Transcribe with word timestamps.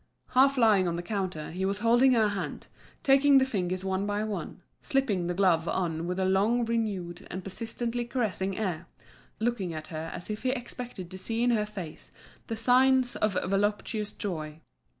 Half 0.29 0.57
lying 0.57 0.87
on 0.87 0.95
the 0.95 1.03
counter, 1.03 1.51
he 1.51 1.63
was 1.63 1.77
holding 1.77 2.13
her 2.13 2.29
hand, 2.29 2.65
taking 3.03 3.37
the 3.37 3.45
fingers 3.45 3.85
one 3.85 4.07
by 4.07 4.23
one, 4.23 4.63
slipping 4.81 5.27
the 5.27 5.35
glove 5.35 5.67
on 5.67 6.07
with 6.07 6.17
a 6.17 6.25
long, 6.25 6.65
renewed, 6.65 7.27
and 7.29 7.43
persistently 7.43 8.05
caressing 8.05 8.57
air, 8.57 8.87
looking 9.39 9.75
at 9.75 9.89
her 9.89 10.09
as 10.11 10.31
if 10.31 10.41
he 10.41 10.49
expected 10.49 11.11
to 11.11 11.19
see 11.19 11.43
in 11.43 11.51
her 11.51 11.67
face 11.67 12.11
the 12.47 12.57
signs 12.57 13.15
of 13.15 13.35
a 13.35 13.47
voluptuous 13.47 14.11
joy. 14.11 14.59